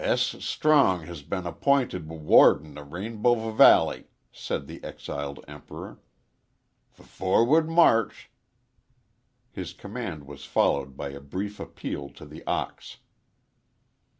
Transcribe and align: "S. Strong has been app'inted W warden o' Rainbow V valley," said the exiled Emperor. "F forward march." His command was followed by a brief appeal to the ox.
"S. 0.03 0.43
Strong 0.43 1.01
has 1.05 1.21
been 1.21 1.43
app'inted 1.45 2.07
W 2.07 2.19
warden 2.19 2.75
o' 2.75 2.81
Rainbow 2.83 3.35
V 3.51 3.55
valley," 3.55 4.05
said 4.31 4.65
the 4.65 4.83
exiled 4.83 5.45
Emperor. 5.47 5.99
"F 6.99 7.05
forward 7.05 7.69
march." 7.69 8.31
His 9.51 9.73
command 9.73 10.25
was 10.25 10.43
followed 10.43 10.97
by 10.97 11.09
a 11.09 11.19
brief 11.21 11.59
appeal 11.59 12.09
to 12.13 12.25
the 12.25 12.43
ox. 12.47 12.97